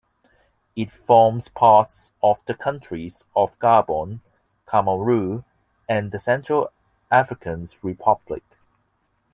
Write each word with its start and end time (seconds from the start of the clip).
It 0.75 0.89
forms 0.89 1.47
parts 1.47 2.11
of 2.23 2.43
the 2.45 2.55
countries 2.55 3.23
of 3.35 3.59
Gabon, 3.59 4.21
Cameroon, 4.67 5.45
and 5.87 6.11
the 6.11 6.17
Central 6.17 6.71
African 7.11 7.67
Republic. 7.83 8.41